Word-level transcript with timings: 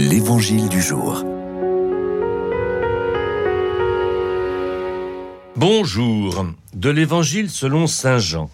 L'Évangile 0.00 0.70
du 0.70 0.80
jour. 0.80 1.22
Bonjour, 5.56 6.46
de 6.72 6.88
l'Évangile 6.88 7.50
selon 7.50 7.86
Saint 7.86 8.18
Jean. 8.18 8.48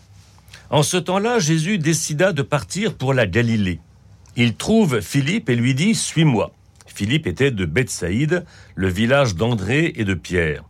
En 0.70 0.82
ce 0.82 0.96
temps-là, 0.96 1.38
Jésus 1.38 1.78
décida 1.78 2.32
de 2.32 2.42
partir 2.42 2.96
pour 2.96 3.14
la 3.14 3.28
Galilée. 3.28 3.78
Il 4.34 4.56
trouve 4.56 5.00
Philippe 5.00 5.48
et 5.48 5.54
lui 5.54 5.76
dit 5.76 5.94
Suis-moi. 5.94 6.50
Philippe 6.84 7.28
était 7.28 7.52
de 7.52 7.64
Bethsaïde, 7.64 8.44
le 8.74 8.88
village 8.88 9.36
d'André 9.36 9.92
et 9.94 10.04
de 10.04 10.14
Pierre. 10.14 10.64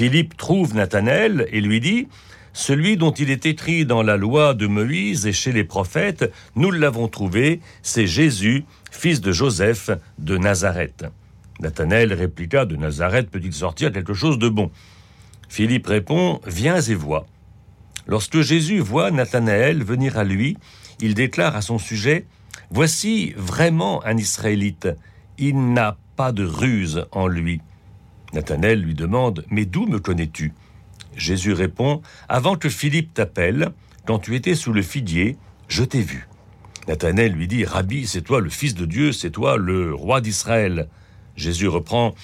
Philippe 0.00 0.38
trouve 0.38 0.74
Nathanaël 0.74 1.46
et 1.52 1.60
lui 1.60 1.78
dit 1.78 2.08
celui 2.54 2.96
dont 2.96 3.10
il 3.10 3.30
est 3.30 3.44
écrit 3.44 3.84
dans 3.84 4.02
la 4.02 4.16
loi 4.16 4.54
de 4.54 4.66
Moïse 4.66 5.26
et 5.26 5.34
chez 5.34 5.52
les 5.52 5.62
prophètes, 5.62 6.32
nous 6.56 6.70
l'avons 6.70 7.06
trouvé, 7.06 7.60
c'est 7.82 8.06
Jésus, 8.06 8.64
fils 8.90 9.20
de 9.20 9.30
Joseph 9.30 9.90
de 10.18 10.38
Nazareth. 10.38 11.04
Nathanaël 11.60 12.14
répliqua 12.14 12.64
De 12.64 12.76
Nazareth 12.76 13.28
peut-il 13.28 13.52
sortir 13.52 13.92
quelque 13.92 14.14
chose 14.14 14.38
de 14.38 14.48
bon? 14.48 14.70
Philippe 15.50 15.88
répond 15.88 16.40
Viens 16.46 16.80
et 16.80 16.94
vois. 16.94 17.26
Lorsque 18.06 18.40
Jésus 18.40 18.78
voit 18.78 19.10
Nathanaël 19.10 19.84
venir 19.84 20.16
à 20.16 20.24
lui, 20.24 20.56
il 21.02 21.12
déclare 21.12 21.56
à 21.56 21.60
son 21.60 21.76
sujet 21.76 22.24
Voici 22.70 23.34
vraiment 23.36 24.02
un 24.06 24.16
Israélite. 24.16 24.88
Il 25.36 25.74
n'a 25.74 25.98
pas 26.16 26.32
de 26.32 26.46
ruse 26.46 27.04
en 27.12 27.26
lui. 27.26 27.60
Nathanaël 28.32 28.80
lui 28.80 28.94
demande 28.94 29.44
Mais 29.50 29.64
d'où 29.64 29.86
me 29.86 29.98
connais-tu? 29.98 30.52
Jésus 31.16 31.52
répond 31.52 32.02
Avant 32.28 32.56
que 32.56 32.68
Philippe 32.68 33.14
t'appelle, 33.14 33.72
quand 34.06 34.18
tu 34.18 34.36
étais 34.36 34.54
sous 34.54 34.72
le 34.72 34.82
figuier, 34.82 35.36
je 35.68 35.84
t'ai 35.84 36.02
vu. 36.02 36.28
Nathanaël 36.88 37.32
lui 37.32 37.48
dit 37.48 37.64
Rabbi, 37.64 38.06
c'est 38.06 38.22
toi 38.22 38.40
le 38.40 38.50
Fils 38.50 38.74
de 38.74 38.86
Dieu, 38.86 39.12
c'est 39.12 39.30
toi 39.30 39.56
le 39.56 39.94
roi 39.94 40.20
d'Israël. 40.20 40.88
Jésus 41.36 41.68
reprend 41.68 42.14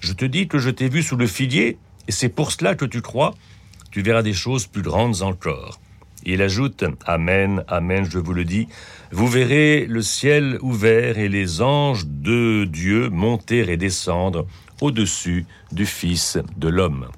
Je 0.00 0.12
te 0.12 0.24
dis 0.24 0.48
que 0.48 0.58
je 0.58 0.70
t'ai 0.70 0.88
vu 0.88 1.02
sous 1.02 1.16
le 1.16 1.26
figuier, 1.26 1.78
et 2.08 2.12
c'est 2.12 2.28
pour 2.28 2.52
cela 2.52 2.74
que 2.74 2.84
tu 2.84 3.02
crois. 3.02 3.34
Tu 3.90 4.02
verras 4.02 4.22
des 4.22 4.32
choses 4.32 4.66
plus 4.66 4.82
grandes 4.82 5.22
encore. 5.22 5.80
Il 6.24 6.42
ajoute 6.42 6.84
Amen, 7.06 7.64
Amen, 7.68 8.06
je 8.08 8.18
vous 8.18 8.32
le 8.32 8.44
dis. 8.44 8.68
Vous 9.12 9.28
verrez 9.28 9.86
le 9.88 10.02
ciel 10.02 10.58
ouvert 10.62 11.18
et 11.18 11.28
les 11.28 11.62
anges 11.62 12.06
de 12.06 12.64
Dieu 12.64 13.08
monter 13.10 13.70
et 13.70 13.76
descendre 13.76 14.46
au-dessus 14.80 15.46
du 15.72 15.86
Fils 15.86 16.38
de 16.56 16.68
l'homme. 16.68 17.08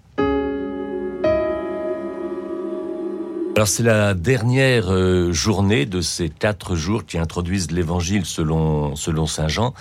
Alors 3.54 3.68
c'est 3.68 3.82
la 3.82 4.14
dernière 4.14 4.90
euh, 4.90 5.30
journée 5.30 5.84
de 5.84 6.00
ces 6.00 6.30
quatre 6.30 6.74
jours 6.74 7.04
qui 7.04 7.18
introduisent 7.18 7.70
l'Évangile 7.70 8.24
selon 8.24 8.96
selon 8.96 9.26
saint 9.26 9.46
Jean. 9.46 9.74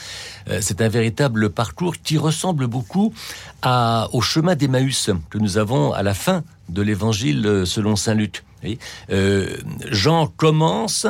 Euh, 0.50 0.60
c'est 0.62 0.82
un 0.82 0.90
véritable 0.90 1.50
parcours 1.50 1.96
qui 1.96 2.18
ressemble 2.18 2.68
beaucoup 2.68 3.14
au 3.64 4.22
chemin 4.22 4.56
d'Emmaüs 4.56 5.12
que 5.30 5.38
nous 5.38 5.58
avons 5.58 5.94
à 5.94 6.04
la 6.04 6.14
fin 6.14 6.44
de 6.68 6.82
l'Évangile 6.82 7.48
euh, 7.48 7.66
selon 7.66 7.96
saint 7.96 8.14
Luc. 8.14 8.44
Jean 9.10 10.28
commence 10.28 11.08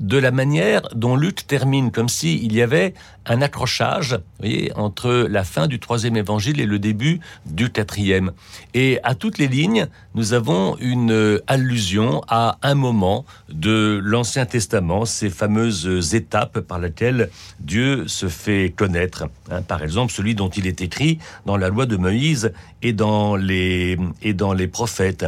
de 0.00 0.18
la 0.18 0.30
manière 0.30 0.82
dont 0.94 1.16
Luc 1.16 1.46
termine, 1.46 1.90
comme 1.90 2.08
s'il 2.08 2.52
y 2.52 2.62
avait 2.62 2.94
un 3.26 3.42
accrochage 3.42 4.18
voyez, 4.38 4.72
entre 4.74 5.26
la 5.28 5.44
fin 5.44 5.66
du 5.66 5.78
troisième 5.78 6.16
évangile 6.16 6.60
et 6.60 6.66
le 6.66 6.78
début 6.78 7.20
du 7.46 7.70
quatrième. 7.70 8.32
Et 8.74 8.98
à 9.02 9.14
toutes 9.14 9.38
les 9.38 9.48
lignes, 9.48 9.86
nous 10.14 10.32
avons 10.32 10.76
une 10.78 11.40
allusion 11.46 12.22
à 12.28 12.58
un 12.62 12.74
moment 12.74 13.24
de 13.50 14.00
l'Ancien 14.02 14.46
Testament, 14.46 15.04
ces 15.04 15.30
fameuses 15.30 16.14
étapes 16.14 16.60
par 16.60 16.78
lesquelles 16.78 17.30
Dieu 17.60 18.08
se 18.08 18.28
fait 18.28 18.72
connaître. 18.74 19.28
Hein, 19.50 19.62
par 19.62 19.82
exemple, 19.82 20.12
celui 20.12 20.34
dont 20.34 20.48
il 20.48 20.66
est 20.66 20.80
écrit 20.80 21.18
dans 21.46 21.56
la 21.56 21.68
loi 21.68 21.86
de 21.86 21.96
Moïse 21.96 22.52
et 22.82 22.92
dans 22.92 23.36
les, 23.36 23.98
et 24.22 24.32
dans 24.32 24.52
les 24.52 24.68
prophètes. 24.68 25.26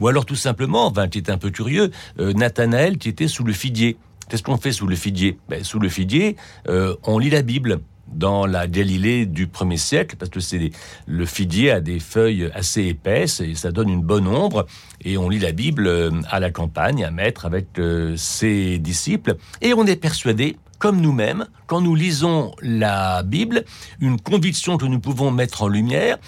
Ou 0.00 0.08
alors 0.08 0.26
tout 0.26 0.36
simplement, 0.36 0.86
enfin, 0.86 1.08
qui 1.08 1.18
est 1.18 1.30
un 1.30 1.38
peu 1.38 1.50
curieux, 1.50 1.90
euh, 2.18 2.32
Nathanaël 2.32 2.98
qui 2.98 3.08
était 3.08 3.28
sous 3.28 3.44
le 3.44 3.52
figuier. 3.52 3.96
Qu'est-ce 4.30 4.44
qu'on 4.44 4.58
fait 4.58 4.70
sous 4.70 4.86
le 4.86 4.94
figuier 4.94 5.38
ben, 5.48 5.64
Sous 5.64 5.80
le 5.80 5.88
figuier, 5.88 6.36
euh, 6.68 6.94
on 7.02 7.18
lit 7.18 7.30
la 7.30 7.42
Bible 7.42 7.80
dans 8.06 8.46
la 8.46 8.68
Galilée 8.68 9.26
du 9.26 9.48
1er 9.48 9.76
siècle, 9.76 10.14
parce 10.16 10.30
que 10.30 10.38
c'est 10.38 10.70
le 11.06 11.26
figuier 11.26 11.72
a 11.72 11.80
des 11.80 11.98
feuilles 11.98 12.48
assez 12.54 12.84
épaisses 12.84 13.40
et 13.40 13.56
ça 13.56 13.72
donne 13.72 13.88
une 13.88 14.02
bonne 14.02 14.28
ombre. 14.28 14.66
Et 15.04 15.18
on 15.18 15.28
lit 15.28 15.40
la 15.40 15.50
Bible 15.50 15.88
euh, 15.88 16.12
à 16.30 16.38
la 16.38 16.52
campagne, 16.52 17.04
à 17.04 17.10
mettre 17.10 17.44
avec 17.44 17.76
euh, 17.80 18.14
ses 18.16 18.78
disciples. 18.78 19.34
Et 19.62 19.74
on 19.74 19.84
est 19.84 19.96
persuadé, 19.96 20.56
comme 20.78 21.00
nous-mêmes, 21.00 21.46
quand 21.66 21.80
nous 21.80 21.96
lisons 21.96 22.52
la 22.62 23.24
Bible, 23.24 23.64
une 24.00 24.20
conviction 24.20 24.76
que 24.76 24.86
nous 24.86 25.00
pouvons 25.00 25.32
mettre 25.32 25.62
en 25.62 25.68
lumière, 25.68 26.18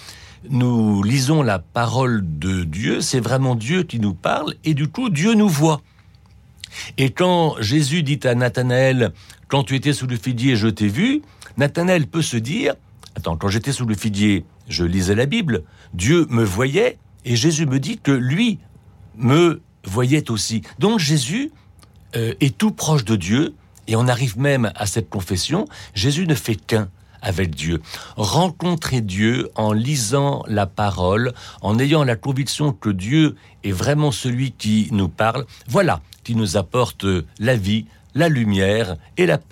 nous 0.49 1.03
lisons 1.03 1.41
la 1.41 1.57
parole 1.57 2.21
de 2.37 2.65
Dieu, 2.65 2.99
c'est 2.99 3.21
vraiment 3.21 3.55
Dieu 3.55 3.83
qui 3.83 4.01
nous 4.01 4.13
parle, 4.13 4.55
et 4.65 4.73
du 4.73 4.89
coup 4.89 5.09
Dieu 5.09 5.35
nous 5.35 5.47
voit. 5.47 5.81
Et 6.97 7.11
quand 7.11 7.55
Jésus 7.59 8.03
dit 8.03 8.19
à 8.23 8.35
Nathanaël, 8.35 9.11
quand 9.47 9.63
tu 9.63 9.75
étais 9.75 9.93
sous 9.93 10.07
le 10.07 10.17
figuier, 10.17 10.55
je 10.55 10.67
t'ai 10.67 10.87
vu, 10.87 11.21
Nathanaël 11.57 12.07
peut 12.07 12.21
se 12.21 12.37
dire, 12.37 12.75
attends, 13.15 13.37
quand 13.37 13.49
j'étais 13.49 13.71
sous 13.71 13.85
le 13.85 13.95
figuier, 13.95 14.45
je 14.67 14.83
lisais 14.83 15.15
la 15.15 15.25
Bible, 15.25 15.63
Dieu 15.93 16.25
me 16.29 16.43
voyait, 16.43 16.97
et 17.25 17.35
Jésus 17.35 17.65
me 17.65 17.79
dit 17.79 17.97
que 17.97 18.11
lui 18.11 18.59
me 19.15 19.61
voyait 19.85 20.31
aussi. 20.31 20.61
Donc 20.79 20.99
Jésus 20.99 21.51
euh, 22.15 22.33
est 22.39 22.57
tout 22.57 22.71
proche 22.71 23.05
de 23.05 23.15
Dieu, 23.15 23.53
et 23.87 23.95
on 23.95 24.07
arrive 24.07 24.39
même 24.39 24.71
à 24.75 24.85
cette 24.85 25.09
confession, 25.09 25.65
Jésus 25.93 26.25
ne 26.25 26.35
fait 26.35 26.55
qu'un 26.55 26.89
avec 27.23 27.55
Dieu. 27.55 27.81
Rencontrer 28.15 29.01
Dieu 29.01 29.49
en 29.55 29.73
lisant 29.73 30.43
la 30.47 30.67
parole, 30.67 31.33
en 31.61 31.79
ayant 31.79 32.03
la 32.03 32.15
conviction 32.15 32.71
que 32.73 32.89
Dieu 32.89 33.35
est 33.63 33.71
vraiment 33.71 34.11
celui 34.11 34.51
qui 34.51 34.89
nous 34.91 35.09
parle, 35.09 35.45
voilà 35.67 36.01
qui 36.23 36.35
nous 36.35 36.57
apporte 36.57 37.05
la 37.39 37.55
vie, 37.55 37.85
la 38.15 38.29
lumière 38.29 38.95
et 39.17 39.25
la 39.25 39.37
paix. 39.37 39.49